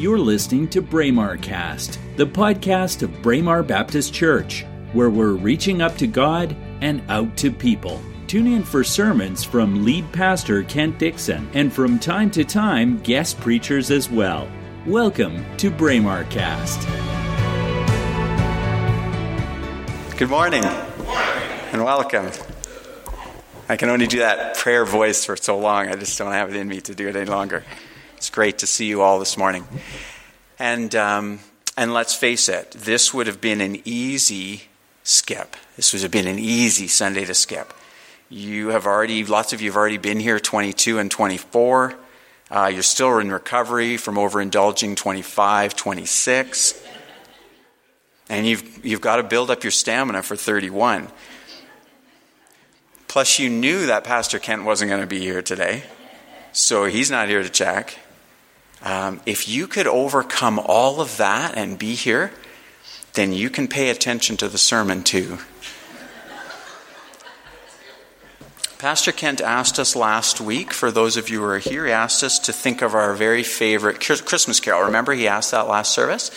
You're 0.00 0.18
listening 0.18 0.66
to 0.68 0.80
Braemar 0.80 1.36
Cast, 1.36 2.00
the 2.16 2.24
podcast 2.24 3.02
of 3.02 3.20
Braemar 3.20 3.62
Baptist 3.62 4.14
Church, 4.14 4.64
where 4.94 5.10
we're 5.10 5.34
reaching 5.34 5.82
up 5.82 5.94
to 5.98 6.06
God 6.06 6.56
and 6.80 7.02
out 7.10 7.36
to 7.36 7.52
people. 7.52 8.00
Tune 8.26 8.46
in 8.46 8.64
for 8.64 8.82
sermons 8.82 9.44
from 9.44 9.84
lead 9.84 10.10
pastor 10.10 10.62
Kent 10.62 10.98
Dixon 10.98 11.50
and 11.52 11.70
from 11.70 11.98
time 11.98 12.30
to 12.30 12.44
time 12.44 12.98
guest 13.02 13.38
preachers 13.40 13.90
as 13.90 14.08
well. 14.08 14.48
Welcome 14.86 15.44
to 15.58 15.70
Braemar 15.70 16.24
Cast. 16.30 16.80
Good 20.16 20.30
morning. 20.30 20.64
And 20.64 21.84
welcome. 21.84 22.30
I 23.68 23.76
can 23.76 23.90
only 23.90 24.06
do 24.06 24.20
that 24.20 24.56
prayer 24.56 24.86
voice 24.86 25.26
for 25.26 25.36
so 25.36 25.58
long. 25.58 25.88
I 25.88 25.96
just 25.96 26.16
don't 26.16 26.32
have 26.32 26.48
it 26.48 26.56
in 26.56 26.66
me 26.68 26.80
to 26.80 26.94
do 26.94 27.06
it 27.06 27.16
any 27.16 27.30
longer. 27.30 27.64
Great 28.32 28.58
to 28.58 28.66
see 28.66 28.86
you 28.86 29.02
all 29.02 29.18
this 29.18 29.36
morning. 29.36 29.66
And, 30.56 30.94
um, 30.94 31.40
and 31.76 31.92
let's 31.92 32.14
face 32.14 32.48
it, 32.48 32.70
this 32.70 33.12
would 33.12 33.26
have 33.26 33.40
been 33.40 33.60
an 33.60 33.82
easy 33.84 34.62
skip. 35.02 35.56
This 35.74 35.92
would 35.92 36.02
have 36.02 36.12
been 36.12 36.28
an 36.28 36.38
easy 36.38 36.86
Sunday 36.86 37.24
to 37.24 37.34
skip. 37.34 37.74
You 38.28 38.68
have 38.68 38.86
already, 38.86 39.24
lots 39.24 39.52
of 39.52 39.60
you 39.60 39.70
have 39.70 39.76
already 39.76 39.96
been 39.96 40.20
here 40.20 40.38
22 40.38 41.00
and 41.00 41.10
24. 41.10 41.94
Uh, 42.52 42.70
you're 42.72 42.84
still 42.84 43.18
in 43.18 43.32
recovery 43.32 43.96
from 43.96 44.14
overindulging 44.14 44.96
25, 44.96 45.74
26. 45.74 46.80
And 48.28 48.46
you've, 48.46 48.86
you've 48.86 49.00
got 49.00 49.16
to 49.16 49.24
build 49.24 49.50
up 49.50 49.64
your 49.64 49.72
stamina 49.72 50.22
for 50.22 50.36
31. 50.36 51.08
Plus, 53.08 53.40
you 53.40 53.50
knew 53.50 53.86
that 53.86 54.04
Pastor 54.04 54.38
Kent 54.38 54.62
wasn't 54.62 54.88
going 54.88 55.00
to 55.00 55.06
be 55.08 55.18
here 55.18 55.42
today, 55.42 55.82
so 56.52 56.84
he's 56.84 57.10
not 57.10 57.28
here 57.28 57.42
to 57.42 57.48
check. 57.48 57.98
Um, 58.82 59.20
if 59.26 59.48
you 59.48 59.66
could 59.66 59.86
overcome 59.86 60.58
all 60.58 61.00
of 61.00 61.16
that 61.18 61.56
and 61.56 61.78
be 61.78 61.94
here, 61.94 62.32
then 63.12 63.32
you 63.32 63.50
can 63.50 63.68
pay 63.68 63.90
attention 63.90 64.36
to 64.38 64.48
the 64.48 64.58
sermon 64.58 65.02
too. 65.02 65.38
Pastor 68.78 69.12
Kent 69.12 69.42
asked 69.42 69.78
us 69.78 69.94
last 69.94 70.40
week, 70.40 70.72
for 70.72 70.90
those 70.90 71.18
of 71.18 71.28
you 71.28 71.40
who 71.40 71.44
are 71.44 71.58
here, 71.58 71.84
he 71.84 71.92
asked 71.92 72.24
us 72.24 72.38
to 72.38 72.52
think 72.52 72.80
of 72.80 72.94
our 72.94 73.12
very 73.12 73.42
favorite 73.42 74.00
Christmas 74.00 74.58
carol. 74.58 74.84
Remember, 74.84 75.12
he 75.12 75.28
asked 75.28 75.50
that 75.50 75.68
last 75.68 75.92
service? 75.92 76.30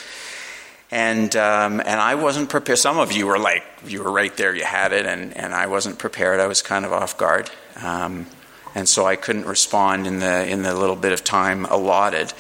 And, 0.92 1.34
um, 1.38 1.80
and 1.80 2.02
I 2.02 2.16
wasn't 2.16 2.50
prepared. 2.50 2.80
Some 2.80 3.00
of 3.00 3.14
you 3.14 3.28
were 3.28 3.40
like, 3.40 3.64
you 3.88 4.03
were 4.03 4.12
right 4.12 4.36
there, 4.36 4.53
you 4.53 4.66
had 4.66 4.92
it, 4.92 5.06
and, 5.06 5.36
and 5.38 5.53
I 5.53 5.68
wasn't 5.68 5.98
prepared. 6.00 6.42
I 6.42 6.48
was 6.48 6.62
kind 6.62 6.84
of 6.84 6.92
off 6.92 7.18
guard. 7.18 7.50
Um, 7.81 8.28
and 8.76 8.88
so 8.88 9.06
I 9.06 9.16
couldn't 9.16 9.46
respond 9.46 10.08
in 10.08 10.20
the 10.20 10.48
in 10.48 10.64
the 10.64 10.74
little 10.74 10.96
bit 10.96 11.12
of 11.12 11.24
time 11.24 11.66
allotted. 11.66 12.34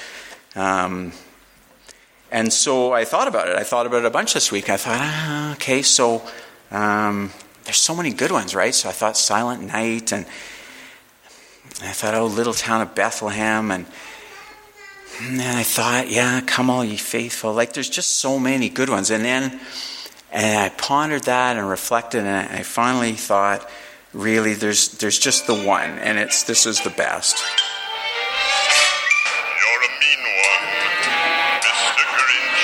Um, 0.55 1.13
and 2.31 2.51
so 2.51 2.93
I 2.93 3.05
thought 3.05 3.27
about 3.27 3.47
it. 3.47 3.55
I 3.55 3.63
thought 3.63 3.85
about 3.85 3.99
it 3.99 4.05
a 4.05 4.09
bunch 4.09 4.33
this 4.33 4.51
week. 4.51 4.69
I 4.69 4.77
thought, 4.77 4.99
ah, 4.99 5.53
okay, 5.53 5.83
so 5.83 6.23
um, 6.71 7.31
there's 7.63 7.77
so 7.77 7.95
many 7.95 8.11
good 8.11 8.31
ones, 8.31 8.55
right? 8.55 8.73
So 8.73 8.89
I 8.89 8.91
thought 8.91 9.17
Silent 9.17 9.63
Night, 9.63 10.11
and 10.11 10.25
I 11.81 11.91
thought, 11.91 12.15
oh, 12.15 12.25
Little 12.25 12.53
Town 12.53 12.81
of 12.81 12.95
Bethlehem, 12.95 13.71
and 13.71 13.85
and 15.21 15.41
I 15.41 15.63
thought, 15.63 16.09
yeah, 16.09 16.41
come 16.41 16.71
all 16.71 16.83
ye 16.83 16.97
faithful. 16.97 17.53
Like 17.53 17.73
there's 17.73 17.89
just 17.89 18.15
so 18.15 18.39
many 18.39 18.69
good 18.69 18.89
ones. 18.89 19.11
And 19.11 19.23
then 19.23 19.59
and 20.33 20.59
I 20.59 20.69
pondered 20.69 21.25
that 21.25 21.57
and 21.57 21.69
reflected, 21.69 22.25
and 22.25 22.51
I 22.51 22.63
finally 22.63 23.13
thought 23.13 23.69
really 24.13 24.53
there's 24.53 24.89
there's 24.99 25.17
just 25.17 25.47
the 25.47 25.55
one 25.63 25.97
and 25.99 26.19
it's 26.19 26.43
this 26.43 26.65
is 26.65 26.79
the 26.81 26.89
best 26.91 27.43
You're 29.59 29.83
a 29.83 29.89
mean 29.99 30.21
one, 30.21 30.65
Mr. 31.63 32.05
Grinch. 32.13 32.63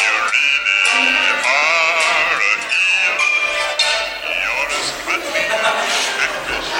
You 0.00 0.14
really 0.32 1.28
are 1.44 2.40
a 2.40 2.54
heel. 2.72 3.18
You're 4.40 4.72
as 4.72 4.88
cunning 5.04 5.52
as 5.52 6.08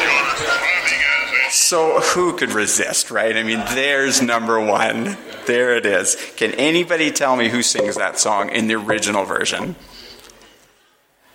You're 0.00 0.28
as 0.32 0.40
cunning 0.48 1.02
as 1.04 1.28
a 1.32 1.50
so 1.52 2.00
who 2.00 2.32
could 2.36 2.52
resist 2.52 3.10
right 3.10 3.36
i 3.36 3.42
mean 3.42 3.62
there's 3.74 4.22
number 4.22 4.58
one 4.60 5.16
there 5.46 5.76
it 5.76 5.84
is 5.84 6.16
can 6.36 6.52
anybody 6.52 7.10
tell 7.10 7.36
me 7.36 7.48
who 7.50 7.62
sings 7.62 7.96
that 7.96 8.18
song 8.18 8.48
in 8.48 8.66
the 8.66 8.74
original 8.74 9.24
version 9.24 9.76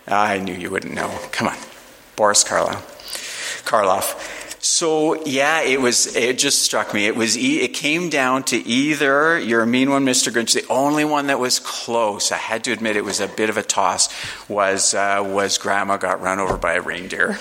i 0.09 0.38
knew 0.40 0.53
you 0.53 0.70
wouldn't 0.70 0.94
know 0.94 1.09
come 1.31 1.47
on 1.47 1.58
boris 2.16 2.44
karloff 2.44 2.84
karloff 3.66 4.36
so 4.62 5.24
yeah 5.25 5.62
it 5.62 5.80
was 5.80 6.16
it 6.16 6.38
just 6.38 6.62
struck 6.62 6.94
me 6.94 7.06
it 7.06 7.16
was 7.16 7.38
it 7.38 7.74
came 7.74 8.09
down 8.09 8.44
to 8.44 8.58
either 8.68 9.40
you're 9.40 9.62
a 9.62 9.68
mean 9.68 9.90
one 9.90 10.06
mr 10.06 10.31
grinch 10.31 10.53
the 10.53 10.68
only 10.69 11.06
one 11.06 11.28
that 11.28 11.40
was 11.40 11.59
close 11.59 12.31
i 12.31 12.38
had 12.38 12.64
to 12.64 12.72
admit 12.72 12.96
it 12.98 13.06
was 13.06 13.19
a 13.19 13.28
bit 13.28 13.50
of 13.50 13.58
a 13.58 13.64
toss 13.64 14.09
was 14.50 14.94
uh, 14.94 15.24
was 15.25 15.58
grandma 15.58 15.96
got 15.96 16.22
run 16.22 16.40
over 16.40 16.58
by 16.58 16.74
a 16.74 16.81
reindeer 16.81 17.38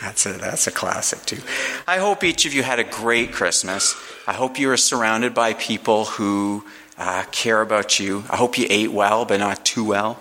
that's 0.00 0.26
a, 0.26 0.32
that's 0.34 0.66
a 0.66 0.70
classic, 0.70 1.20
too. 1.26 1.42
I 1.86 1.98
hope 1.98 2.22
each 2.22 2.46
of 2.46 2.54
you 2.54 2.62
had 2.62 2.78
a 2.78 2.84
great 2.84 3.32
Christmas. 3.32 3.96
I 4.26 4.32
hope 4.32 4.58
you 4.58 4.68
were 4.68 4.76
surrounded 4.76 5.34
by 5.34 5.54
people 5.54 6.04
who 6.04 6.64
uh, 6.96 7.24
care 7.32 7.60
about 7.60 7.98
you. 7.98 8.24
I 8.30 8.36
hope 8.36 8.58
you 8.58 8.66
ate 8.70 8.92
well, 8.92 9.24
but 9.24 9.40
not 9.40 9.64
too 9.64 9.84
well. 9.84 10.20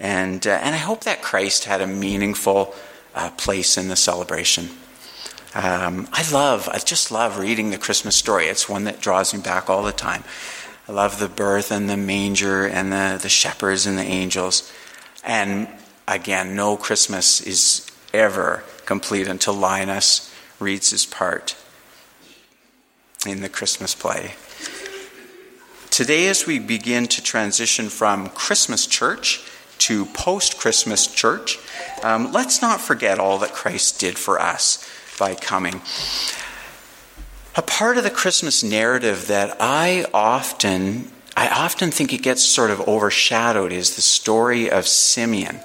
And, 0.00 0.46
uh, 0.46 0.58
and 0.62 0.74
I 0.74 0.78
hope 0.78 1.04
that 1.04 1.20
Christ 1.20 1.64
had 1.64 1.82
a 1.82 1.86
meaningful 1.86 2.74
uh, 3.14 3.30
place 3.36 3.76
in 3.76 3.88
the 3.88 3.96
celebration. 3.96 4.70
Um, 5.54 6.08
I 6.12 6.28
love, 6.32 6.68
I 6.72 6.78
just 6.78 7.10
love 7.10 7.38
reading 7.38 7.70
the 7.70 7.78
Christmas 7.78 8.16
story. 8.16 8.46
It's 8.46 8.68
one 8.68 8.84
that 8.84 9.00
draws 9.00 9.34
me 9.34 9.40
back 9.40 9.68
all 9.68 9.82
the 9.82 9.92
time. 9.92 10.24
I 10.88 10.92
love 10.92 11.20
the 11.20 11.28
birth 11.28 11.70
and 11.70 11.88
the 11.88 11.96
manger 11.96 12.66
and 12.66 12.92
the, 12.92 13.18
the 13.20 13.28
shepherds 13.28 13.86
and 13.86 13.98
the 13.98 14.02
angels. 14.02 14.72
And 15.22 15.68
again, 16.08 16.56
no 16.56 16.76
Christmas 16.76 17.40
is 17.40 17.86
ever 18.14 18.64
complete 18.86 19.28
until 19.28 19.54
Linus 19.54 20.32
reads 20.58 20.90
his 20.90 21.04
part 21.04 21.56
in 23.26 23.42
the 23.42 23.48
Christmas 23.48 23.94
play. 23.94 24.32
Today, 25.90 26.28
as 26.28 26.46
we 26.46 26.58
begin 26.58 27.06
to 27.08 27.22
transition 27.22 27.88
from 27.88 28.28
Christmas 28.30 28.86
church 28.86 29.44
to 29.80 30.04
post 30.06 30.58
Christmas 30.58 31.06
church, 31.06 31.58
um, 32.02 32.32
let's 32.32 32.62
not 32.62 32.80
forget 32.80 33.18
all 33.18 33.38
that 33.38 33.52
Christ 33.52 34.00
did 34.00 34.18
for 34.18 34.40
us 34.40 34.88
by 35.18 35.34
coming. 35.34 35.82
A 37.56 37.62
part 37.62 37.98
of 37.98 38.04
the 38.04 38.10
Christmas 38.10 38.62
narrative 38.62 39.26
that 39.26 39.56
I 39.60 40.06
often 40.14 41.10
I 41.36 41.48
often 41.48 41.90
think 41.90 42.12
it 42.12 42.22
gets 42.22 42.42
sort 42.42 42.70
of 42.70 42.86
overshadowed 42.86 43.72
is 43.72 43.96
the 43.96 44.02
story 44.02 44.70
of 44.70 44.86
Simeon. 44.86 45.60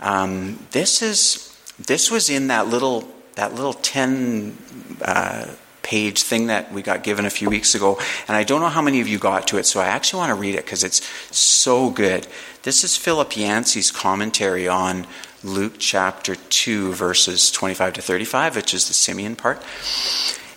Um, 0.00 0.66
this 0.72 1.00
is 1.00 1.56
this 1.78 2.10
was 2.10 2.28
in 2.28 2.48
that 2.48 2.68
little 2.68 3.08
that 3.34 3.54
little 3.54 3.72
ten 3.72 4.56
uh, 5.02 5.46
page 5.82 6.22
thing 6.22 6.48
that 6.48 6.72
we 6.72 6.82
got 6.82 7.02
given 7.02 7.24
a 7.24 7.30
few 7.30 7.48
weeks 7.48 7.74
ago, 7.74 7.98
and 8.28 8.36
I 8.36 8.44
don't 8.44 8.60
know 8.60 8.68
how 8.68 8.82
many 8.82 9.00
of 9.00 9.08
you 9.08 9.18
got 9.18 9.46
to 9.48 9.58
it, 9.58 9.66
so 9.66 9.80
I 9.80 9.86
actually 9.86 10.18
want 10.18 10.30
to 10.30 10.34
read 10.34 10.54
it 10.54 10.64
because 10.64 10.84
it's 10.84 11.04
so 11.34 11.90
good. 11.90 12.26
This 12.66 12.82
is 12.82 12.96
Philip 12.96 13.36
Yancey's 13.36 13.92
commentary 13.92 14.66
on 14.66 15.06
Luke 15.44 15.74
chapter 15.78 16.34
two, 16.34 16.92
verses 16.94 17.52
twenty-five 17.52 17.92
to 17.92 18.02
thirty-five, 18.02 18.56
which 18.56 18.74
is 18.74 18.88
the 18.88 18.92
Simeon 18.92 19.36
part. 19.36 19.62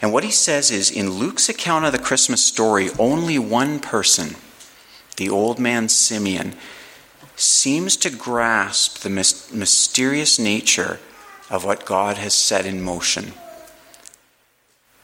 And 0.02 0.12
what 0.12 0.24
he 0.24 0.32
says 0.32 0.72
is 0.72 0.90
in 0.90 1.12
Luke's 1.12 1.50
account 1.50 1.86
of 1.86 1.92
the 1.92 2.00
Christmas 2.00 2.44
story, 2.44 2.90
only 2.98 3.38
one 3.38 3.80
person, 3.80 4.38
the 5.18 5.30
old 5.30 5.60
man 5.60 5.88
Simeon, 5.88 6.56
seems 7.36 7.96
to 7.98 8.10
grasp 8.10 9.02
the 9.02 9.12
mysterious 9.12 10.40
nature 10.40 11.00
of 11.48 11.64
what 11.64 11.86
God 11.86 12.18
has 12.18 12.34
set 12.34 12.66
in 12.66 12.82
motion. 12.82 13.34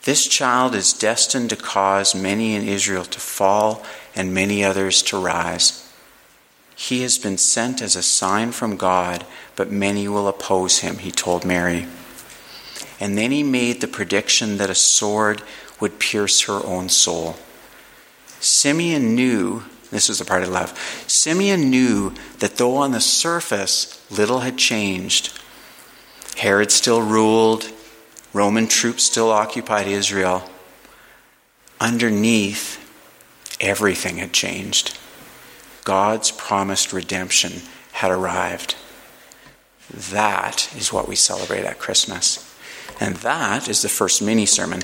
This 0.05 0.25
child 0.25 0.73
is 0.73 0.91
destined 0.91 1.51
to 1.51 1.55
cause 1.55 2.15
many 2.15 2.55
in 2.55 2.67
Israel 2.67 3.05
to 3.05 3.19
fall 3.19 3.85
and 4.15 4.33
many 4.33 4.63
others 4.63 5.03
to 5.03 5.21
rise. 5.21 5.83
He 6.75 7.01
has 7.03 7.17
been 7.17 7.37
sent 7.37 7.81
as 7.81 7.95
a 7.95 8.03
sign 8.03 8.51
from 8.51 8.75
God, 8.75 9.25
but 9.55 9.71
many 9.71 10.07
will 10.07 10.27
oppose 10.27 10.79
him, 10.79 10.97
he 10.97 11.11
told 11.11 11.45
Mary. 11.45 11.87
And 12.99 13.17
then 13.17 13.31
he 13.31 13.43
made 13.43 13.81
the 13.81 13.87
prediction 13.87 14.57
that 14.57 14.69
a 14.69 14.75
sword 14.75 15.41
would 15.79 15.99
pierce 15.99 16.41
her 16.41 16.63
own 16.65 16.89
soul. 16.89 17.37
Simeon 18.39 19.15
knew, 19.15 19.63
this 19.89 20.09
is 20.09 20.19
the 20.19 20.25
part 20.25 20.43
I 20.43 20.47
love, 20.47 20.77
Simeon 21.07 21.69
knew 21.69 22.13
that 22.39 22.57
though 22.57 22.77
on 22.77 22.91
the 22.91 23.01
surface 23.01 24.05
little 24.11 24.41
had 24.41 24.57
changed, 24.57 25.39
Herod 26.37 26.71
still 26.71 27.01
ruled, 27.01 27.71
Roman 28.33 28.67
troops 28.67 29.03
still 29.03 29.31
occupied 29.31 29.87
Israel. 29.87 30.49
Underneath, 31.79 32.77
everything 33.61 34.17
had 34.17 34.33
changed. 34.33 34.97
God's 35.85 36.31
promised 36.31 36.91
redemption 36.91 37.61
had 37.93 38.11
arrived. 38.11 38.75
That 39.89 40.69
is 40.75 40.91
what 40.91 41.07
we 41.07 41.15
celebrate 41.15 41.63
at 41.63 41.79
Christmas. 41.79 42.53
And 42.99 43.15
that 43.17 43.69
is 43.69 43.81
the 43.81 43.89
first 43.89 44.21
mini 44.21 44.45
sermon. 44.45 44.81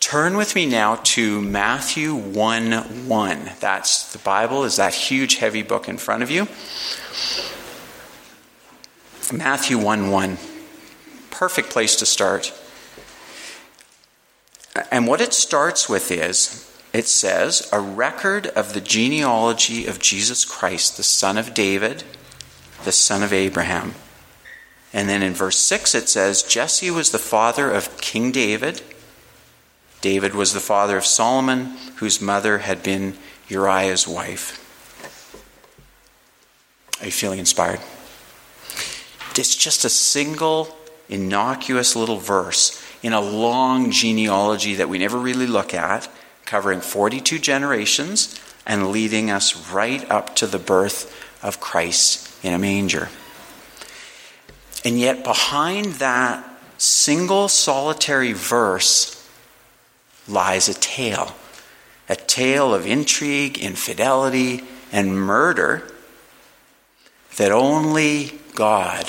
Turn 0.00 0.36
with 0.36 0.54
me 0.54 0.66
now 0.66 0.96
to 0.96 1.40
Matthew 1.40 2.14
1 2.14 3.06
1. 3.06 3.50
That's 3.60 4.12
the 4.12 4.18
Bible, 4.18 4.64
is 4.64 4.76
that 4.76 4.94
huge, 4.94 5.36
heavy 5.36 5.62
book 5.62 5.88
in 5.88 5.96
front 5.96 6.22
of 6.22 6.30
you. 6.30 6.48
Matthew 9.32 9.78
1 9.78 10.10
1. 10.10 10.38
Perfect 11.30 11.70
place 11.70 11.94
to 11.96 12.06
start. 12.06 12.52
And 14.90 15.06
what 15.06 15.20
it 15.20 15.32
starts 15.32 15.88
with 15.88 16.10
is 16.10 16.69
it 16.92 17.06
says, 17.06 17.68
a 17.72 17.80
record 17.80 18.48
of 18.48 18.74
the 18.74 18.80
genealogy 18.80 19.86
of 19.86 20.00
Jesus 20.00 20.44
Christ, 20.44 20.96
the 20.96 21.02
son 21.02 21.38
of 21.38 21.54
David, 21.54 22.04
the 22.84 22.92
son 22.92 23.22
of 23.22 23.32
Abraham. 23.32 23.94
And 24.92 25.08
then 25.08 25.22
in 25.22 25.34
verse 25.34 25.58
6 25.58 25.94
it 25.94 26.08
says, 26.08 26.42
Jesse 26.42 26.90
was 26.90 27.10
the 27.10 27.18
father 27.18 27.70
of 27.70 28.00
King 28.00 28.32
David. 28.32 28.82
David 30.00 30.34
was 30.34 30.52
the 30.52 30.60
father 30.60 30.96
of 30.96 31.04
Solomon, 31.04 31.76
whose 31.96 32.20
mother 32.20 32.58
had 32.58 32.82
been 32.82 33.16
Uriah's 33.48 34.08
wife. 34.08 34.56
Are 37.00 37.06
you 37.06 37.12
feeling 37.12 37.38
inspired? 37.38 37.80
It's 39.36 39.54
just 39.54 39.84
a 39.84 39.90
single, 39.90 40.76
innocuous 41.08 41.94
little 41.94 42.18
verse 42.18 42.82
in 43.02 43.12
a 43.12 43.20
long 43.20 43.90
genealogy 43.90 44.74
that 44.74 44.88
we 44.88 44.98
never 44.98 45.16
really 45.16 45.46
look 45.46 45.72
at, 45.72 46.08
covering 46.50 46.80
42 46.80 47.38
generations 47.38 48.34
and 48.66 48.90
leading 48.90 49.30
us 49.30 49.70
right 49.70 50.10
up 50.10 50.34
to 50.34 50.48
the 50.48 50.58
birth 50.58 51.14
of 51.44 51.60
Christ 51.60 52.28
in 52.44 52.52
a 52.52 52.58
manger. 52.58 53.08
And 54.84 54.98
yet, 54.98 55.22
behind 55.22 55.86
that 55.94 56.44
single 56.76 57.46
solitary 57.46 58.32
verse 58.32 59.16
lies 60.26 60.68
a 60.68 60.74
tale 60.74 61.34
a 62.08 62.16
tale 62.16 62.74
of 62.74 62.88
intrigue, 62.88 63.56
infidelity, 63.56 64.64
and 64.90 65.16
murder 65.16 65.88
that 67.36 67.52
only 67.52 68.36
God, 68.56 69.08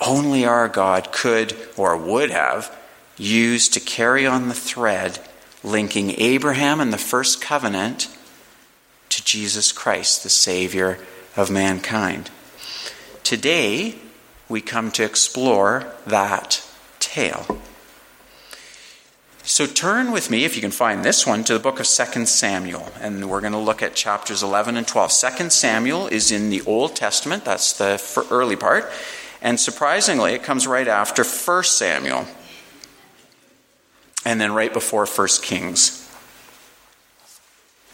only 0.00 0.44
our 0.44 0.68
God 0.68 1.10
could 1.10 1.56
or 1.76 1.96
would 1.96 2.30
have 2.30 2.72
used 3.18 3.72
to 3.74 3.80
carry 3.80 4.24
on 4.24 4.46
the 4.46 4.54
thread 4.54 5.18
linking 5.64 6.10
Abraham 6.20 6.80
and 6.80 6.92
the 6.92 6.98
first 6.98 7.40
covenant 7.40 8.08
to 9.08 9.24
Jesus 9.24 9.72
Christ, 9.72 10.22
the 10.22 10.30
Savior 10.30 10.98
of 11.36 11.50
mankind. 11.50 12.30
Today, 13.22 13.96
we 14.48 14.60
come 14.60 14.90
to 14.92 15.04
explore 15.04 15.92
that 16.06 16.66
tale. 16.98 17.58
So 19.44 19.66
turn 19.66 20.12
with 20.12 20.30
me, 20.30 20.44
if 20.44 20.54
you 20.54 20.62
can 20.62 20.70
find 20.70 21.04
this 21.04 21.26
one, 21.26 21.42
to 21.44 21.52
the 21.52 21.58
book 21.58 21.80
of 21.80 21.86
2 21.86 22.26
Samuel. 22.26 22.92
And 23.00 23.28
we're 23.28 23.40
going 23.40 23.52
to 23.52 23.58
look 23.58 23.82
at 23.82 23.94
chapters 23.94 24.42
11 24.42 24.76
and 24.76 24.86
12. 24.86 25.10
2 25.10 25.50
Samuel 25.50 26.06
is 26.06 26.30
in 26.30 26.50
the 26.50 26.62
Old 26.62 26.94
Testament, 26.94 27.44
that's 27.44 27.72
the 27.72 28.00
early 28.30 28.56
part. 28.56 28.88
And 29.40 29.58
surprisingly, 29.58 30.34
it 30.34 30.44
comes 30.44 30.66
right 30.66 30.86
after 30.86 31.24
1 31.24 31.64
Samuel. 31.64 32.26
And 34.24 34.40
then 34.40 34.54
right 34.54 34.72
before 34.72 35.06
1 35.06 35.28
Kings. 35.42 35.98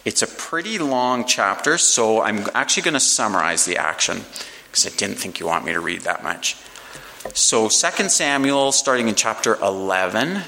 It's 0.04 0.22
a 0.22 0.26
pretty 0.26 0.78
long 0.78 1.24
chapter, 1.26 1.76
so 1.76 2.22
I'm 2.22 2.46
actually 2.54 2.84
going 2.84 2.94
to 2.94 3.00
summarize 3.00 3.64
the 3.64 3.76
action 3.76 4.24
because 4.66 4.86
I 4.86 4.90
didn't 4.96 5.16
think 5.16 5.40
you 5.40 5.46
want 5.46 5.64
me 5.64 5.72
to 5.72 5.80
read 5.80 6.02
that 6.02 6.22
much. 6.22 6.56
So, 7.34 7.68
2 7.68 8.08
Samuel, 8.08 8.72
starting 8.72 9.08
in 9.08 9.14
chapter 9.14 9.56
11, 9.56 10.42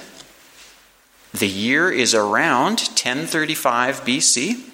the 1.33 1.49
year 1.49 1.91
is 1.91 2.15
around 2.15 2.81
1035 2.81 4.05
BC, 4.05 4.71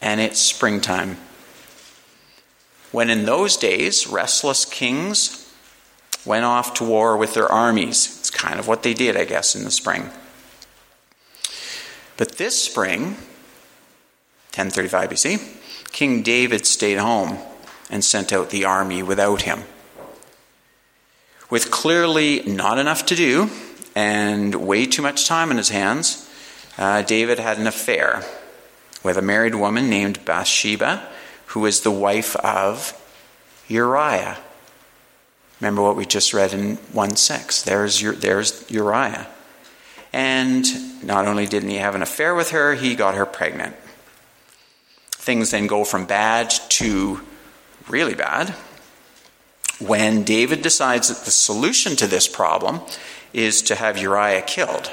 and 0.00 0.20
it's 0.20 0.40
springtime. 0.40 1.18
When 2.92 3.10
in 3.10 3.24
those 3.24 3.56
days, 3.56 4.06
restless 4.06 4.64
kings 4.64 5.52
went 6.24 6.44
off 6.44 6.74
to 6.74 6.84
war 6.84 7.16
with 7.16 7.34
their 7.34 7.50
armies. 7.50 8.18
It's 8.20 8.30
kind 8.30 8.58
of 8.58 8.66
what 8.66 8.82
they 8.82 8.94
did, 8.94 9.16
I 9.16 9.24
guess, 9.24 9.54
in 9.54 9.64
the 9.64 9.70
spring. 9.70 10.10
But 12.20 12.36
this 12.36 12.62
spring, 12.62 13.16
1035 14.52 15.08
BC, 15.08 15.90
King 15.90 16.20
David 16.20 16.66
stayed 16.66 16.98
home 16.98 17.38
and 17.88 18.04
sent 18.04 18.30
out 18.30 18.50
the 18.50 18.66
army 18.66 19.02
without 19.02 19.40
him. 19.40 19.62
With 21.48 21.70
clearly 21.70 22.42
not 22.42 22.76
enough 22.76 23.06
to 23.06 23.16
do, 23.16 23.48
and 23.94 24.54
way 24.54 24.84
too 24.84 25.00
much 25.00 25.26
time 25.26 25.50
in 25.50 25.56
his 25.56 25.70
hands, 25.70 26.28
uh, 26.76 27.00
David 27.00 27.38
had 27.38 27.56
an 27.56 27.66
affair 27.66 28.22
with 29.02 29.16
a 29.16 29.22
married 29.22 29.54
woman 29.54 29.88
named 29.88 30.22
Bathsheba, 30.26 31.08
who 31.46 31.60
was 31.60 31.80
the 31.80 31.90
wife 31.90 32.36
of 32.36 32.92
Uriah. 33.66 34.36
Remember 35.58 35.80
what 35.80 35.96
we 35.96 36.04
just 36.04 36.34
read 36.34 36.52
in 36.52 36.76
1 36.76 37.16
6. 37.16 37.62
There's, 37.62 38.02
there's 38.02 38.70
Uriah. 38.70 39.26
And 40.12 40.64
not 41.04 41.26
only 41.26 41.46
didn't 41.46 41.70
he 41.70 41.76
have 41.76 41.94
an 41.94 42.02
affair 42.02 42.34
with 42.34 42.50
her, 42.50 42.74
he 42.74 42.94
got 42.94 43.14
her 43.14 43.26
pregnant. 43.26 43.76
Things 45.10 45.50
then 45.50 45.66
go 45.66 45.84
from 45.84 46.06
bad 46.06 46.50
to 46.70 47.20
really 47.88 48.14
bad 48.14 48.54
when 49.80 50.24
David 50.24 50.62
decides 50.62 51.08
that 51.08 51.24
the 51.24 51.30
solution 51.30 51.96
to 51.96 52.06
this 52.06 52.28
problem 52.28 52.80
is 53.32 53.62
to 53.62 53.74
have 53.74 53.98
Uriah 53.98 54.42
killed. 54.42 54.92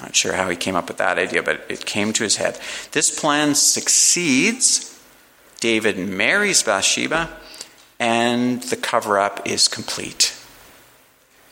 Not 0.00 0.16
sure 0.16 0.32
how 0.32 0.48
he 0.48 0.56
came 0.56 0.76
up 0.76 0.88
with 0.88 0.96
that 0.98 1.18
idea, 1.18 1.42
but 1.42 1.64
it 1.68 1.84
came 1.84 2.12
to 2.14 2.22
his 2.24 2.36
head. 2.36 2.58
This 2.92 3.16
plan 3.16 3.54
succeeds. 3.54 4.86
David 5.60 5.98
marries 5.98 6.62
Bathsheba, 6.62 7.28
and 7.98 8.62
the 8.62 8.76
cover 8.76 9.18
up 9.18 9.46
is 9.46 9.68
complete. 9.68 10.34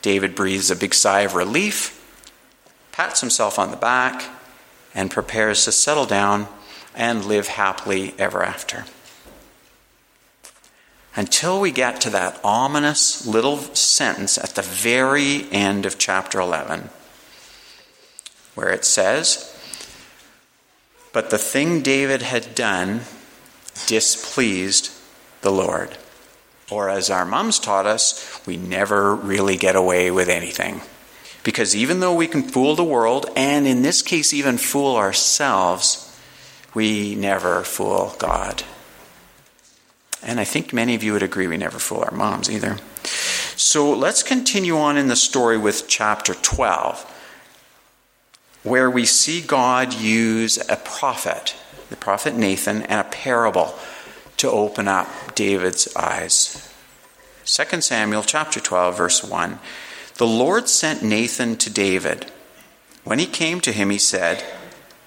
David 0.01 0.33
breathes 0.33 0.71
a 0.71 0.75
big 0.75 0.95
sigh 0.95 1.21
of 1.21 1.35
relief, 1.35 1.98
pats 2.99 3.21
himself 3.21 3.57
on 3.57 3.71
the 3.71 3.77
back, 3.77 4.25
and 4.93 5.09
prepares 5.09 5.63
to 5.63 5.71
settle 5.71 6.05
down 6.05 6.45
and 6.93 7.23
live 7.23 7.47
happily 7.47 8.13
ever 8.19 8.43
after 8.43 8.83
until 11.15 11.61
we 11.61 11.71
get 11.71 12.01
to 12.01 12.09
that 12.09 12.37
ominous 12.43 13.25
little 13.25 13.55
sentence 13.73 14.37
at 14.37 14.49
the 14.55 14.61
very 14.61 15.49
end 15.49 15.85
of 15.85 15.97
chapter 15.97 16.41
11, 16.41 16.89
where 18.55 18.67
it 18.67 18.83
says, 18.83 19.57
But 21.13 21.29
the 21.29 21.37
thing 21.37 21.81
David 21.81 22.21
had 22.21 22.53
done 22.53 23.03
displeased 23.87 24.91
the 25.39 25.51
Lord. 25.53 25.97
Or, 26.69 26.89
as 26.89 27.09
our 27.09 27.23
mums 27.23 27.59
taught 27.59 27.85
us, 27.85 28.45
we 28.45 28.57
never 28.57 29.15
really 29.15 29.55
get 29.55 29.77
away 29.77 30.11
with 30.11 30.27
anything. 30.27 30.81
Because 31.43 31.75
even 31.75 31.99
though 31.99 32.13
we 32.13 32.27
can 32.27 32.43
fool 32.43 32.75
the 32.75 32.83
world, 32.83 33.27
and 33.35 33.65
in 33.65 33.81
this 33.81 34.01
case, 34.01 34.33
even 34.33 34.57
fool 34.57 34.95
ourselves, 34.95 36.05
we 36.73 37.15
never 37.15 37.63
fool 37.63 38.15
God. 38.19 38.63
And 40.21 40.39
I 40.39 40.43
think 40.43 40.73
many 40.73 40.95
of 40.95 41.03
you 41.03 41.13
would 41.13 41.23
agree 41.23 41.47
we 41.47 41.57
never 41.57 41.79
fool 41.79 42.03
our 42.03 42.11
moms 42.11 42.49
either. 42.49 42.77
So 43.55 43.91
let's 43.91 44.23
continue 44.23 44.77
on 44.77 44.97
in 44.97 45.07
the 45.07 45.15
story 45.15 45.57
with 45.57 45.87
chapter 45.87 46.33
12, 46.33 47.03
where 48.63 48.89
we 48.89 49.05
see 49.05 49.41
God 49.41 49.93
use 49.93 50.57
a 50.69 50.75
prophet, 50.75 51.55
the 51.89 51.95
prophet 51.95 52.35
Nathan, 52.35 52.83
and 52.83 52.99
a 52.99 53.09
parable 53.09 53.77
to 54.37 54.49
open 54.49 54.87
up 54.87 55.35
David's 55.35 55.93
eyes. 55.95 56.69
2 57.45 57.81
Samuel 57.81 58.23
chapter 58.23 58.59
12 58.59 58.97
verse 58.97 59.23
1. 59.23 59.59
The 60.19 60.27
Lord 60.27 60.67
sent 60.67 61.01
Nathan 61.01 61.55
to 61.55 61.69
David. 61.69 62.29
When 63.05 63.19
he 63.19 63.25
came 63.25 63.61
to 63.61 63.71
him 63.71 63.89
he 63.89 63.97
said, 63.97 64.43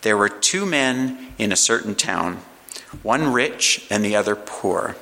There 0.00 0.16
were 0.16 0.30
two 0.30 0.64
men 0.64 1.34
in 1.36 1.52
a 1.52 1.56
certain 1.56 1.94
town 1.94 2.40
one 3.02 3.30
rich 3.30 3.86
and 3.90 4.02
the 4.02 4.16
other 4.16 4.34
poor. 4.34 4.96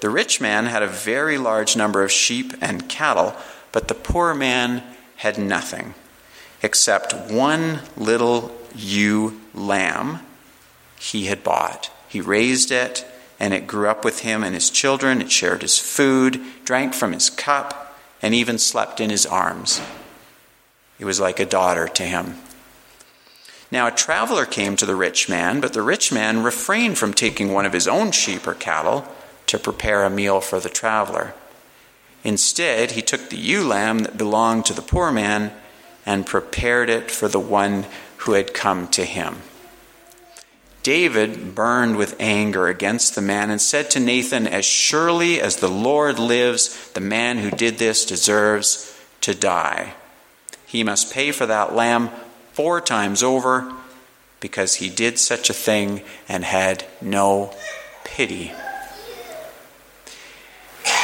The 0.00 0.10
rich 0.10 0.40
man 0.40 0.66
had 0.66 0.82
a 0.82 0.88
very 0.88 1.38
large 1.38 1.76
number 1.76 2.02
of 2.02 2.10
sheep 2.10 2.54
and 2.60 2.88
cattle, 2.88 3.36
but 3.70 3.86
the 3.86 3.94
poor 3.94 4.34
man 4.34 4.82
had 5.18 5.38
nothing 5.38 5.94
except 6.60 7.14
one 7.30 7.82
little 7.96 8.50
ewe 8.74 9.40
lamb 9.54 10.26
he 10.98 11.26
had 11.26 11.44
bought. 11.44 11.88
He 12.08 12.20
raised 12.20 12.72
it, 12.72 13.06
and 13.38 13.54
it 13.54 13.68
grew 13.68 13.88
up 13.88 14.04
with 14.04 14.20
him 14.22 14.42
and 14.42 14.56
his 14.56 14.70
children. 14.70 15.20
It 15.20 15.30
shared 15.30 15.62
his 15.62 15.78
food, 15.78 16.40
drank 16.64 16.94
from 16.94 17.12
his 17.12 17.30
cup, 17.30 17.79
and 18.22 18.34
even 18.34 18.58
slept 18.58 19.00
in 19.00 19.10
his 19.10 19.26
arms. 19.26 19.80
It 20.98 21.04
was 21.04 21.20
like 21.20 21.40
a 21.40 21.46
daughter 21.46 21.88
to 21.88 22.02
him. 22.02 22.36
Now 23.70 23.86
a 23.86 23.92
traveler 23.92 24.46
came 24.46 24.76
to 24.76 24.86
the 24.86 24.96
rich 24.96 25.28
man, 25.28 25.60
but 25.60 25.72
the 25.72 25.82
rich 25.82 26.12
man 26.12 26.42
refrained 26.42 26.98
from 26.98 27.14
taking 27.14 27.52
one 27.52 27.66
of 27.66 27.72
his 27.72 27.86
own 27.86 28.10
sheep 28.10 28.46
or 28.46 28.54
cattle 28.54 29.06
to 29.46 29.58
prepare 29.58 30.04
a 30.04 30.10
meal 30.10 30.40
for 30.40 30.60
the 30.60 30.68
traveler. 30.68 31.34
Instead, 32.22 32.92
he 32.92 33.02
took 33.02 33.30
the 33.30 33.36
ewe 33.36 33.64
lamb 33.64 34.00
that 34.00 34.18
belonged 34.18 34.66
to 34.66 34.74
the 34.74 34.82
poor 34.82 35.10
man 35.10 35.52
and 36.04 36.26
prepared 36.26 36.90
it 36.90 37.10
for 37.10 37.28
the 37.28 37.40
one 37.40 37.86
who 38.18 38.32
had 38.32 38.52
come 38.52 38.88
to 38.88 39.04
him. 39.04 39.36
David 40.82 41.54
burned 41.54 41.96
with 41.96 42.16
anger 42.18 42.68
against 42.68 43.14
the 43.14 43.20
man 43.20 43.50
and 43.50 43.60
said 43.60 43.90
to 43.90 44.00
Nathan, 44.00 44.46
As 44.46 44.64
surely 44.64 45.40
as 45.40 45.56
the 45.56 45.68
Lord 45.68 46.18
lives, 46.18 46.90
the 46.92 47.00
man 47.00 47.38
who 47.38 47.50
did 47.50 47.78
this 47.78 48.06
deserves 48.06 48.98
to 49.20 49.34
die. 49.34 49.94
He 50.66 50.82
must 50.82 51.12
pay 51.12 51.32
for 51.32 51.46
that 51.46 51.74
lamb 51.74 52.10
four 52.52 52.80
times 52.80 53.22
over 53.22 53.72
because 54.40 54.76
he 54.76 54.88
did 54.88 55.18
such 55.18 55.50
a 55.50 55.54
thing 55.54 56.02
and 56.28 56.44
had 56.44 56.84
no 57.02 57.54
pity. 58.04 58.52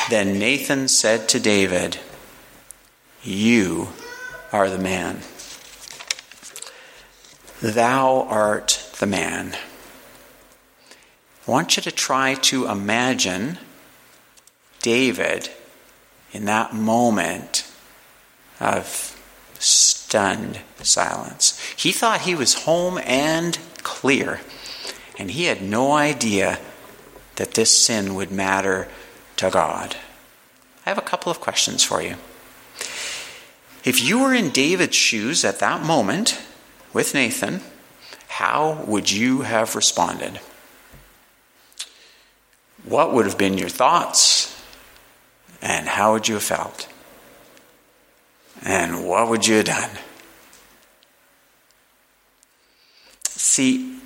Then 0.08 0.38
Nathan 0.38 0.88
said 0.88 1.28
to 1.30 1.40
David, 1.40 1.98
You 3.22 3.88
are 4.52 4.70
the 4.70 4.78
man. 4.78 5.20
Thou 7.60 8.22
art 8.22 8.85
the 8.98 9.06
man. 9.06 9.56
I 11.46 11.50
want 11.50 11.76
you 11.76 11.82
to 11.82 11.92
try 11.92 12.34
to 12.34 12.66
imagine 12.66 13.58
David 14.80 15.50
in 16.32 16.44
that 16.46 16.74
moment 16.74 17.70
of 18.58 19.12
stunned 19.58 20.60
silence. 20.82 21.60
He 21.76 21.92
thought 21.92 22.22
he 22.22 22.34
was 22.34 22.64
home 22.64 22.98
and 23.04 23.58
clear, 23.82 24.40
and 25.18 25.30
he 25.30 25.44
had 25.44 25.62
no 25.62 25.92
idea 25.92 26.58
that 27.36 27.54
this 27.54 27.76
sin 27.76 28.14
would 28.14 28.30
matter 28.30 28.88
to 29.36 29.50
God. 29.50 29.96
I 30.84 30.88
have 30.88 30.98
a 30.98 31.02
couple 31.02 31.30
of 31.30 31.40
questions 31.40 31.84
for 31.84 32.02
you. 32.02 32.16
If 33.84 34.02
you 34.02 34.18
were 34.18 34.34
in 34.34 34.50
David's 34.50 34.96
shoes 34.96 35.44
at 35.44 35.58
that 35.60 35.82
moment 35.82 36.40
with 36.92 37.14
Nathan, 37.14 37.60
how 38.36 38.84
would 38.86 39.10
you 39.10 39.40
have 39.40 39.74
responded? 39.74 40.38
What 42.84 43.14
would 43.14 43.24
have 43.24 43.38
been 43.38 43.56
your 43.56 43.70
thoughts? 43.70 44.62
And 45.62 45.88
how 45.88 46.12
would 46.12 46.28
you 46.28 46.34
have 46.34 46.42
felt? 46.42 46.86
And 48.62 49.08
what 49.08 49.30
would 49.30 49.46
you 49.46 49.54
have 49.56 49.64
done? 49.64 49.90
See, 53.24 53.98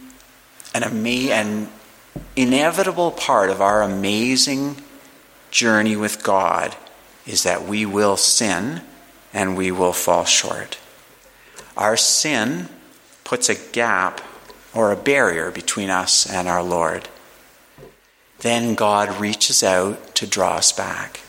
an, 0.77 0.85
ama- 0.85 1.35
an 1.35 1.69
inevitable 2.37 3.11
part 3.11 3.51
of 3.51 3.61
our 3.61 3.83
amazing 3.83 4.77
journey 5.51 5.97
with 5.97 6.23
God 6.23 6.77
is 7.27 7.43
that 7.43 7.65
we 7.65 7.85
will 7.85 8.17
sin 8.17 8.83
and 9.35 9.57
we 9.57 9.73
will 9.73 9.93
fall 9.93 10.25
short. 10.25 10.79
Our 11.77 11.97
sin 11.97 12.69
puts 13.31 13.49
a 13.49 13.71
gap 13.71 14.21
or 14.75 14.91
a 14.91 14.97
barrier 14.97 15.53
between 15.53 15.89
us 15.89 16.29
and 16.29 16.49
our 16.49 16.65
Lord. 16.65 17.09
Then 18.41 18.75
God 18.75 19.21
reaches 19.21 19.63
out 19.63 20.17
to 20.17 20.27
draw 20.27 20.57
us 20.57 20.73
back. 20.73 21.21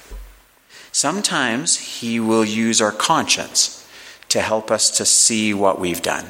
Sometimes 0.91 1.77
He 1.99 2.19
will 2.19 2.43
use 2.43 2.81
our 2.81 2.91
conscience 2.91 3.87
to 4.29 4.41
help 4.41 4.71
us 4.71 4.89
to 4.97 5.05
see 5.05 5.53
what 5.53 5.79
we've 5.79 6.01
done. 6.01 6.25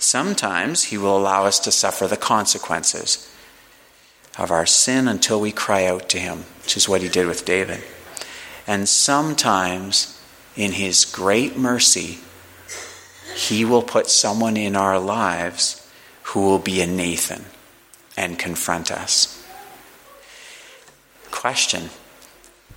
Sometimes 0.00 0.82
He 0.82 0.98
will 0.98 1.16
allow 1.16 1.44
us 1.44 1.60
to 1.60 1.70
suffer 1.70 2.08
the 2.08 2.16
consequences 2.16 3.32
of 4.36 4.50
our 4.50 4.66
sin 4.66 5.06
until 5.06 5.40
we 5.40 5.52
cry 5.52 5.86
out 5.86 6.08
to 6.08 6.18
Him, 6.18 6.38
which 6.64 6.76
is 6.76 6.88
what 6.88 7.02
He 7.02 7.08
did 7.08 7.28
with 7.28 7.44
David. 7.44 7.84
And 8.66 8.88
sometimes, 8.88 10.20
in 10.56 10.72
His 10.72 11.04
great 11.04 11.56
mercy, 11.56 12.18
He 13.34 13.64
will 13.64 13.82
put 13.82 14.08
someone 14.08 14.56
in 14.56 14.76
our 14.76 14.98
lives 14.98 15.88
who 16.24 16.40
will 16.40 16.58
be 16.58 16.80
a 16.80 16.86
Nathan 16.86 17.44
and 18.16 18.38
confront 18.38 18.90
us. 18.90 19.44
Question 21.30 21.90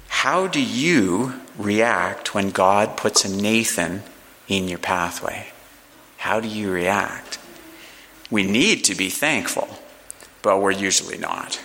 How 0.07 0.47
do 0.47 0.62
you 0.62 1.33
react 1.57 2.33
when 2.33 2.50
God 2.51 2.97
puts 2.97 3.25
a 3.25 3.29
Nathan 3.29 4.03
in 4.47 4.67
your 4.67 4.79
pathway? 4.79 5.47
How 6.17 6.39
do 6.39 6.47
you 6.47 6.71
react? 6.71 7.38
We 8.31 8.43
need 8.43 8.83
to 8.85 8.95
be 8.95 9.09
thankful, 9.09 9.67
but 10.41 10.59
we're 10.59 10.71
usually 10.71 11.17
not. 11.17 11.62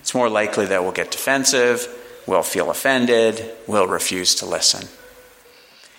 It's 0.00 0.14
more 0.14 0.28
likely 0.28 0.66
that 0.66 0.82
we'll 0.82 0.92
get 0.92 1.10
defensive, 1.10 1.86
we'll 2.26 2.42
feel 2.42 2.70
offended, 2.70 3.52
we'll 3.66 3.86
refuse 3.86 4.34
to 4.36 4.46
listen. 4.46 4.88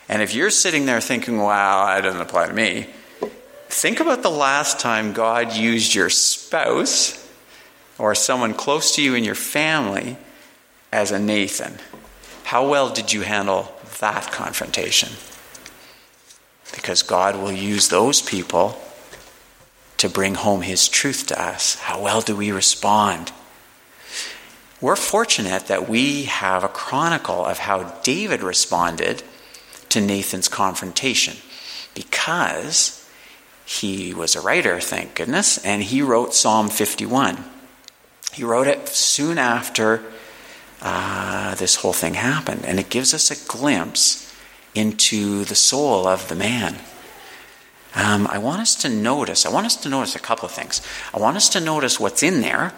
And 0.10 0.24
if 0.24 0.34
you're 0.34 0.50
sitting 0.50 0.88
there 0.88 1.00
thinking, 1.00 1.38
wow, 1.38 1.86
that 1.86 2.02
doesn't 2.02 2.20
apply 2.20 2.48
to 2.48 2.54
me, 2.54 2.88
think 3.70 4.00
about 4.00 4.24
the 4.24 4.32
last 4.32 4.80
time 4.80 5.14
God 5.14 5.54
used 5.54 5.94
your 5.94 6.10
spouse 6.10 7.16
or 8.00 8.16
someone 8.16 8.56
close 8.56 8.96
to 8.96 9.04
you 9.04 9.14
in 9.14 9.24
your 9.24 9.36
family 9.36 10.18
as 10.92 11.12
a 11.12 11.20
Nathan. 11.20 11.78
How 12.44 12.68
well 12.68 12.90
did 12.90 13.14
you 13.14 13.22
handle 13.22 13.72
that 14.00 14.32
confrontation? 14.32 15.10
Because 16.74 17.04
God 17.04 17.36
will 17.36 17.52
use 17.52 17.90
those 17.90 18.22
people 18.22 18.82
to 19.98 20.10
bring 20.10 20.34
home 20.34 20.62
His 20.62 20.88
truth 20.88 21.28
to 21.28 21.40
us. 21.40 21.76
How 21.76 22.02
well 22.02 22.22
do 22.22 22.36
we 22.36 22.52
respond? 22.52 23.32
We're 24.82 24.96
fortunate 24.96 25.68
that 25.68 25.88
we 25.88 26.24
have 26.24 26.64
a 26.64 26.70
chronicle 26.70 27.46
of 27.46 27.60
how 27.60 27.84
David 28.02 28.42
responded 28.42 29.22
to 29.90 30.02
Nathan's 30.02 30.48
confrontation 30.48 31.38
because 31.94 32.96
he 33.66 34.14
was 34.14 34.36
a 34.36 34.42
writer, 34.42 34.80
thank 34.80 35.16
goodness, 35.16 35.64
and 35.64 35.84
he 35.84 36.02
wrote 36.02 36.34
Psalm 36.34 36.70
51. 36.70 37.44
He 38.34 38.44
wrote 38.44 38.68
it 38.68 38.88
soon 38.88 39.38
after 39.38 40.04
uh, 40.82 41.56
this 41.56 41.76
whole 41.76 41.94
thing 41.94 42.16
happened, 42.16 42.66
and 42.66 42.80
it 42.80 42.90
gives 42.90 43.14
us 43.14 43.30
a 43.30 43.48
glimpse 43.48 44.34
into 44.74 45.44
the 45.46 45.56
soul 45.56 46.08
of 46.08 46.28
the 46.30 46.36
man. 46.36 46.78
Um, 47.96 48.28
I 48.28 48.38
want 48.38 48.62
us 48.62 48.76
to 48.76 48.90
notice. 48.90 49.46
I 49.46 49.52
want 49.52 49.66
us 49.66 49.76
to 49.78 49.90
notice 49.90 50.16
a 50.16 50.20
couple 50.20 50.46
of 50.46 50.52
things. 50.52 50.82
I 51.14 51.20
want 51.20 51.38
us 51.38 51.50
to 51.50 51.60
notice 51.60 52.00
what's 52.00 52.24
in 52.24 52.42
there, 52.42 52.74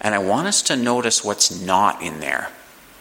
and 0.00 0.14
I 0.14 0.18
want 0.18 0.48
us 0.48 0.62
to 0.62 0.76
notice 0.76 1.24
what's 1.24 1.60
not 1.60 2.02
in 2.02 2.20
there. 2.20 2.50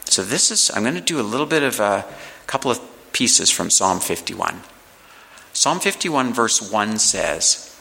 So 0.06 0.24
this 0.24 0.52
is. 0.52 0.72
I'm 0.74 0.84
going 0.84 0.96
to 0.96 1.02
do 1.02 1.20
a 1.20 1.24
little 1.24 1.46
bit 1.46 1.64
of 1.64 1.80
a 1.80 2.06
couple 2.48 2.72
of 2.72 2.80
pieces 3.14 3.50
from 3.50 3.70
Psalm 3.70 4.00
51. 4.00 4.62
Psalm 5.54 5.80
51, 5.80 6.34
verse 6.34 6.72
1 6.72 6.98
says, 6.98 7.72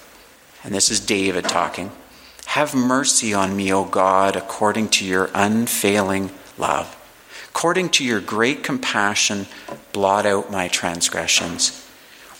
and 0.62 0.74
this 0.74 0.90
is 0.90 1.00
David 1.00 1.44
talking. 1.44 1.90
Have 2.46 2.74
mercy 2.74 3.32
on 3.32 3.56
me, 3.56 3.72
O 3.72 3.84
God, 3.84 4.36
according 4.36 4.88
to 4.90 5.04
your 5.04 5.30
unfailing 5.34 6.30
love. 6.58 6.96
According 7.48 7.90
to 7.90 8.04
your 8.04 8.20
great 8.20 8.62
compassion, 8.62 9.46
blot 9.92 10.26
out 10.26 10.50
my 10.50 10.68
transgressions. 10.68 11.86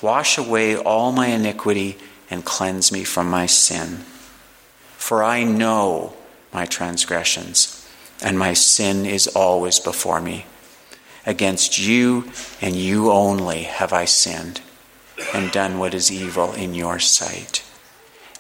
Wash 0.03 0.39
away 0.39 0.77
all 0.77 1.13
my 1.13 1.29
iniquity 1.29 1.97
and 2.31 2.45
cleanse 2.45 2.93
me 2.93 3.05
from 3.05 3.29
my 3.29 3.47
sin. 3.47 4.05
For 4.97 5.23
I 5.23 5.43
know 5.45 6.15
my 6.53 6.67
transgressions, 6.67 7.89
and 8.23 8.39
my 8.39 8.53
sin 8.53 9.07
is 9.07 9.29
always 9.29 9.79
before 9.79 10.21
me. 10.21 10.47
Against 11.27 11.79
you 11.79 12.31
and 12.61 12.75
you 12.75 13.11
only 13.11 13.63
have 13.65 13.93
I 13.93 14.05
sinned 14.05 14.61
and 15.35 15.53
done 15.53 15.79
what 15.79 15.95
is 15.95 16.11
evil 16.11 16.53
in 16.53 16.75
your 16.75 16.99
sight. 16.99 17.65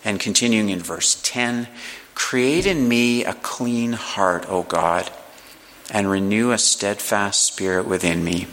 And 0.04 0.18
continuing 0.18 0.70
in 0.70 0.80
verse 0.80 1.20
10 1.22 1.68
Create 2.14 2.66
in 2.66 2.88
me 2.88 3.24
a 3.24 3.34
clean 3.34 3.92
heart, 3.92 4.44
O 4.48 4.62
God, 4.62 5.10
and 5.90 6.10
renew 6.10 6.50
a 6.50 6.58
steadfast 6.58 7.42
spirit 7.42 7.86
within 7.86 8.22
me. 8.22 8.46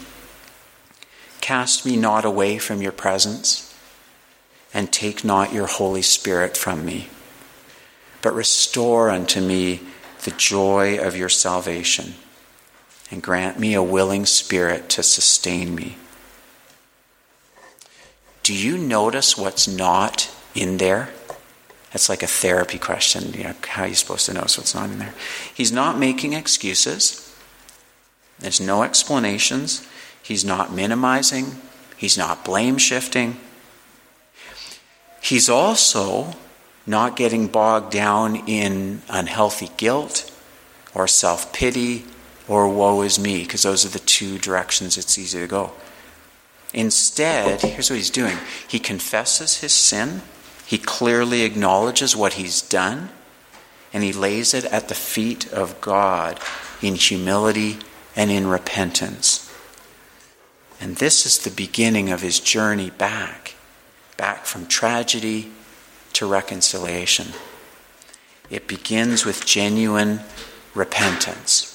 Cast 1.42 1.86
me 1.86 1.96
not 1.96 2.26
away 2.26 2.58
from 2.58 2.82
your 2.82 2.92
presence, 2.92 3.74
and 4.74 4.92
take 4.92 5.24
not 5.24 5.54
your 5.54 5.68
Holy 5.68 6.02
Spirit 6.02 6.58
from 6.58 6.86
me, 6.86 7.10
but 8.22 8.34
restore 8.34 9.10
unto 9.10 9.42
me 9.42 9.82
the 10.24 10.32
joy 10.32 10.98
of 10.98 11.16
your 11.16 11.30
salvation, 11.30 12.16
and 13.10 13.24
grant 13.24 13.60
me 13.60 13.74
a 13.74 13.84
willing 13.84 14.26
spirit 14.26 14.90
to 14.90 15.04
sustain 15.04 15.74
me. 15.76 15.98
Do 18.44 18.54
you 18.54 18.78
notice 18.78 19.38
what's 19.38 19.68
not 19.68 20.30
in 20.56 20.78
there? 20.78 21.10
That's 21.92 22.10
like 22.10 22.24
a 22.24 22.28
therapy 22.28 22.78
question. 22.78 23.34
You 23.34 23.46
know, 23.46 23.54
how 23.68 23.84
are 23.84 23.88
you 23.88 23.96
supposed 23.96 24.26
to 24.28 24.34
notice 24.34 24.58
what's 24.58 24.76
not 24.76 24.90
in 24.90 25.00
there? 25.00 25.14
He's 25.54 25.72
not 25.72 25.98
making 25.98 26.34
excuses. 26.34 27.24
There's 28.40 28.62
no 28.62 28.84
explanations. 28.84 29.88
He's 30.22 30.46
not 30.46 30.72
minimizing. 30.72 31.62
He's 31.96 32.18
not 32.18 32.46
blame 32.46 32.78
shifting. 32.78 33.38
He's 35.22 35.50
also 35.50 36.36
not 36.86 37.16
getting 37.16 37.48
bogged 37.48 37.92
down 37.92 38.48
in 38.48 39.02
unhealthy 39.10 39.70
guilt 39.78 40.32
or 40.94 41.08
self 41.08 41.52
pity 41.52 42.06
or 42.48 42.68
woe 42.68 43.01
is 43.01 43.20
me, 43.20 43.44
because 43.44 43.63
those 43.63 43.86
are 43.86 43.89
the 43.89 44.00
two 44.00 44.38
directions 44.38 44.98
it's 44.98 45.18
easy 45.18 45.39
to 45.39 45.48
go. 45.48 45.74
Instead, 46.74 47.62
here's 47.62 47.89
what 47.89 47.98
he's 47.98 48.10
doing 48.10 48.38
he 48.68 48.80
confesses 48.80 49.58
his 49.58 49.74
sin, 49.74 50.22
he 50.66 50.77
clearly 50.77 51.44
acknowledges 51.44 52.16
what 52.16 52.34
he's 52.34 52.62
done, 52.62 53.10
and 53.94 54.04
he 54.04 54.12
lays 54.12 54.54
it 54.54 54.66
at 54.66 54.89
the 54.89 54.96
feet 54.96 55.51
of 55.51 55.80
God 55.82 56.39
in 56.82 56.96
humility 56.96 57.77
and 58.16 58.30
in 58.30 58.48
repentance. 58.48 59.44
And 60.80 60.98
this 60.98 61.25
is 61.25 61.39
the 61.39 61.50
beginning 61.50 62.12
of 62.12 62.22
his 62.22 62.39
journey 62.39 62.89
back, 62.89 63.56
back 64.16 64.46
from 64.46 64.68
tragedy 64.68 65.51
to 66.13 66.27
reconciliation. 66.27 67.27
It 68.50 68.68
begins 68.68 69.25
with 69.25 69.46
genuine 69.46 70.22
repentance. 70.75 71.67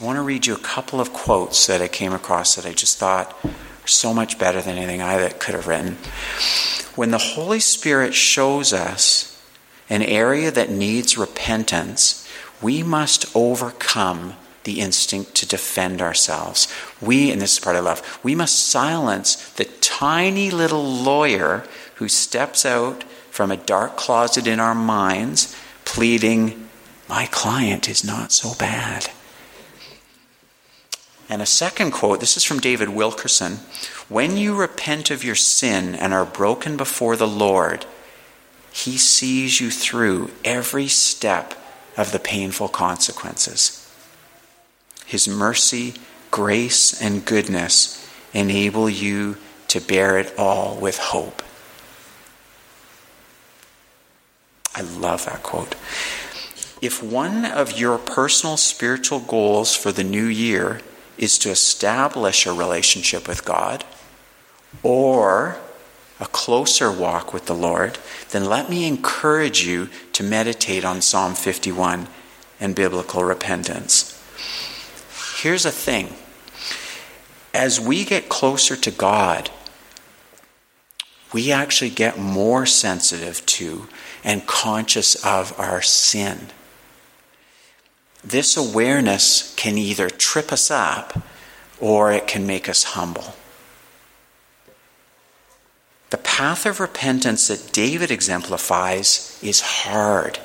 I 0.00 0.04
want 0.04 0.16
to 0.16 0.22
read 0.22 0.44
you 0.44 0.54
a 0.54 0.58
couple 0.58 1.00
of 1.00 1.12
quotes 1.12 1.68
that 1.68 1.80
I 1.80 1.86
came 1.86 2.12
across 2.12 2.56
that 2.56 2.66
I 2.66 2.72
just 2.72 2.98
thought 2.98 3.32
are 3.44 3.86
so 3.86 4.12
much 4.12 4.40
better 4.40 4.60
than 4.60 4.76
anything 4.76 5.00
I 5.00 5.28
could 5.28 5.54
have 5.54 5.68
written. 5.68 5.98
When 6.96 7.12
the 7.12 7.18
Holy 7.18 7.60
Spirit 7.60 8.12
shows 8.12 8.72
us 8.72 9.40
an 9.88 10.02
area 10.02 10.50
that 10.50 10.68
needs 10.68 11.16
repentance, 11.16 12.28
we 12.60 12.82
must 12.82 13.34
overcome 13.36 14.34
the 14.64 14.80
instinct 14.80 15.36
to 15.36 15.46
defend 15.46 16.02
ourselves. 16.02 16.66
We, 17.00 17.30
and 17.30 17.40
this 17.40 17.52
is 17.52 17.60
part 17.60 17.76
I 17.76 17.80
love, 17.80 18.18
we 18.24 18.34
must 18.34 18.68
silence 18.68 19.36
the 19.50 19.66
tiny 19.80 20.50
little 20.50 20.82
lawyer 20.84 21.64
who 21.96 22.08
steps 22.08 22.66
out 22.66 23.04
from 23.30 23.52
a 23.52 23.56
dark 23.56 23.96
closet 23.96 24.48
in 24.48 24.58
our 24.58 24.74
minds 24.74 25.54
pleading, 25.84 26.68
My 27.08 27.26
client 27.26 27.88
is 27.88 28.02
not 28.02 28.32
so 28.32 28.54
bad. 28.58 29.10
And 31.28 31.40
a 31.40 31.46
second 31.46 31.92
quote, 31.92 32.20
this 32.20 32.36
is 32.36 32.44
from 32.44 32.60
David 32.60 32.90
Wilkerson 32.90 33.58
When 34.08 34.36
you 34.36 34.54
repent 34.54 35.10
of 35.10 35.24
your 35.24 35.34
sin 35.34 35.94
and 35.94 36.12
are 36.12 36.24
broken 36.24 36.76
before 36.76 37.16
the 37.16 37.28
Lord, 37.28 37.86
He 38.72 38.96
sees 38.96 39.60
you 39.60 39.70
through 39.70 40.30
every 40.44 40.88
step 40.88 41.54
of 41.96 42.12
the 42.12 42.18
painful 42.18 42.68
consequences. 42.68 43.80
His 45.06 45.28
mercy, 45.28 45.94
grace, 46.30 47.00
and 47.00 47.24
goodness 47.24 48.08
enable 48.32 48.90
you 48.90 49.36
to 49.68 49.80
bear 49.80 50.18
it 50.18 50.34
all 50.38 50.76
with 50.76 50.98
hope. 50.98 51.42
I 54.74 54.80
love 54.80 55.24
that 55.26 55.42
quote. 55.42 55.76
If 56.82 57.02
one 57.02 57.44
of 57.44 57.78
your 57.78 57.96
personal 57.96 58.56
spiritual 58.56 59.20
goals 59.20 59.74
for 59.74 59.92
the 59.92 60.04
new 60.04 60.26
year 60.26 60.80
is 61.18 61.38
to 61.38 61.50
establish 61.50 62.46
a 62.46 62.52
relationship 62.52 63.28
with 63.28 63.44
God 63.44 63.84
or 64.82 65.58
a 66.20 66.26
closer 66.26 66.90
walk 66.90 67.32
with 67.32 67.46
the 67.46 67.54
Lord, 67.54 67.98
then 68.30 68.44
let 68.44 68.70
me 68.70 68.86
encourage 68.86 69.64
you 69.66 69.88
to 70.12 70.22
meditate 70.22 70.84
on 70.84 71.02
Psalm 71.02 71.34
51 71.34 72.08
and 72.60 72.74
biblical 72.74 73.24
repentance. 73.24 74.10
Here's 75.40 75.64
a 75.64 75.70
thing 75.70 76.14
as 77.52 77.80
we 77.80 78.04
get 78.04 78.28
closer 78.28 78.74
to 78.76 78.90
God, 78.90 79.50
we 81.32 81.52
actually 81.52 81.90
get 81.90 82.18
more 82.18 82.66
sensitive 82.66 83.44
to 83.46 83.88
and 84.24 84.46
conscious 84.46 85.14
of 85.24 85.58
our 85.58 85.82
sin 85.82 86.48
this 88.24 88.56
awareness 88.56 89.54
can 89.56 89.76
either 89.76 90.08
trip 90.08 90.52
us 90.52 90.70
up 90.70 91.22
or 91.80 92.12
it 92.12 92.26
can 92.26 92.46
make 92.46 92.68
us 92.68 92.84
humble. 92.84 93.34
The 96.10 96.18
path 96.18 96.64
of 96.64 96.80
repentance 96.80 97.48
that 97.48 97.72
David 97.72 98.10
exemplifies 98.10 99.38
is 99.42 99.60
hard 99.60 100.38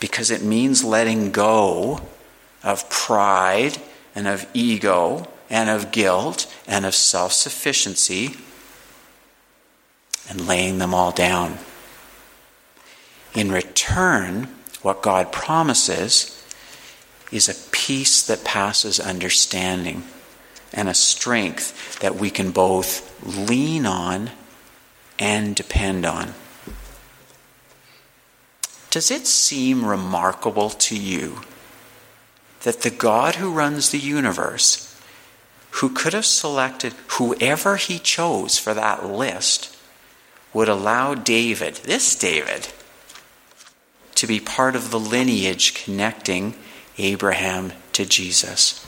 because 0.00 0.30
it 0.30 0.42
means 0.42 0.82
letting 0.82 1.30
go 1.30 2.00
of 2.62 2.88
pride 2.90 3.78
and 4.14 4.26
of 4.26 4.46
ego 4.54 5.28
and 5.48 5.70
of 5.70 5.92
guilt 5.92 6.52
and 6.66 6.84
of 6.84 6.94
self 6.94 7.32
sufficiency 7.32 8.36
and 10.28 10.48
laying 10.48 10.78
them 10.78 10.92
all 10.94 11.12
down. 11.12 11.58
In 13.34 13.52
return, 13.52 14.48
what 14.82 15.02
God 15.02 15.30
promises 15.30 16.35
is 17.32 17.48
a 17.48 17.70
peace 17.72 18.22
that 18.26 18.44
passes 18.44 19.00
understanding 19.00 20.04
and 20.72 20.88
a 20.88 20.94
strength 20.94 21.98
that 22.00 22.16
we 22.16 22.30
can 22.30 22.50
both 22.50 23.12
lean 23.48 23.86
on 23.86 24.30
and 25.18 25.54
depend 25.56 26.04
on. 26.04 26.34
Does 28.90 29.10
it 29.10 29.26
seem 29.26 29.84
remarkable 29.84 30.70
to 30.70 30.96
you 30.96 31.40
that 32.62 32.82
the 32.82 32.90
God 32.90 33.36
who 33.36 33.52
runs 33.52 33.90
the 33.90 33.98
universe, 33.98 34.98
who 35.72 35.90
could 35.90 36.14
have 36.14 36.26
selected 36.26 36.94
whoever 37.08 37.76
he 37.76 37.98
chose 37.98 38.58
for 38.58 38.74
that 38.74 39.06
list, 39.06 39.76
would 40.52 40.68
allow 40.68 41.14
David, 41.14 41.74
this 41.76 42.16
David, 42.16 42.68
to 44.14 44.26
be 44.26 44.40
part 44.40 44.74
of 44.74 44.90
the 44.90 44.98
lineage 44.98 45.74
connecting 45.74 46.54
Abraham 46.98 47.72
to 47.92 48.06
Jesus. 48.06 48.86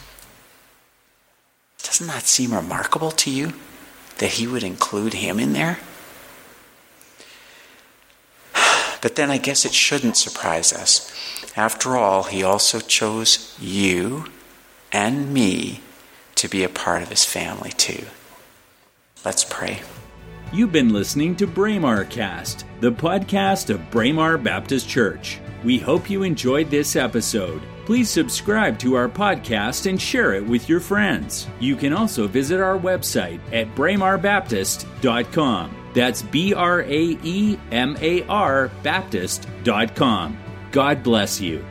Doesn't 1.82 2.06
that 2.06 2.24
seem 2.24 2.52
remarkable 2.52 3.10
to 3.12 3.30
you 3.30 3.52
that 4.18 4.32
he 4.32 4.46
would 4.46 4.62
include 4.62 5.14
him 5.14 5.38
in 5.38 5.52
there? 5.52 5.78
But 9.00 9.14
then 9.14 9.30
I 9.30 9.38
guess 9.38 9.64
it 9.64 9.72
shouldn't 9.72 10.16
surprise 10.16 10.72
us. 10.72 11.12
After 11.56 11.96
all, 11.96 12.24
he 12.24 12.42
also 12.42 12.80
chose 12.80 13.56
you 13.60 14.24
and 14.92 15.32
me 15.32 15.80
to 16.34 16.48
be 16.48 16.64
a 16.64 16.68
part 16.68 17.02
of 17.02 17.08
his 17.08 17.24
family 17.24 17.70
too. 17.70 18.06
Let's 19.24 19.44
pray. 19.44 19.82
You've 20.52 20.72
been 20.72 20.92
listening 20.92 21.36
to 21.36 21.46
Braemar 21.46 22.04
Cast, 22.06 22.64
the 22.80 22.90
podcast 22.90 23.70
of 23.70 23.90
Braemar 23.90 24.38
Baptist 24.38 24.88
Church. 24.88 25.38
We 25.62 25.78
hope 25.78 26.08
you 26.08 26.22
enjoyed 26.22 26.70
this 26.70 26.96
episode. 26.96 27.60
Please 27.88 28.10
subscribe 28.10 28.78
to 28.80 28.96
our 28.96 29.08
podcast 29.08 29.88
and 29.88 29.98
share 29.98 30.34
it 30.34 30.44
with 30.44 30.68
your 30.68 30.78
friends. 30.78 31.46
You 31.58 31.74
can 31.74 31.94
also 31.94 32.28
visit 32.28 32.60
our 32.60 32.78
website 32.78 33.40
at 33.50 33.74
braemarbaptist.com. 33.74 35.74
That's 35.94 36.20
B 36.20 36.52
R 36.52 36.82
A 36.82 37.18
E 37.22 37.58
M 37.72 37.96
A 38.02 38.26
R 38.26 38.70
Baptist.com. 38.82 40.38
God 40.70 41.02
bless 41.02 41.40
you. 41.40 41.64